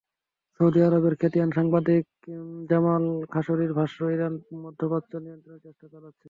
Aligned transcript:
Saudi 0.59 0.79
আরবের 0.83 1.13
খ্যাতিমান 1.19 1.49
সাংবাদিক 1.57 2.05
জামাল 2.69 3.03
খাশোগির 3.33 3.71
ভাষ্য, 3.79 3.97
ইরান 4.15 4.33
মধ্যপ্রাচ্য 4.63 5.13
নিয়ন্ত্রণের 5.17 5.63
চেষ্টা 5.65 5.85
চালাচ্ছে। 5.87 6.19